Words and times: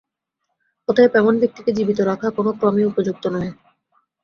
অতএব 0.89 1.11
এমন 1.15 1.33
ব্যক্তিকে 1.41 1.71
জীবিত 1.77 1.99
রাখা 2.09 2.27
কোম 2.35 2.47
ক্রমেই 2.59 2.89
উপযুক্ত 2.91 3.23
নহে। 3.33 3.51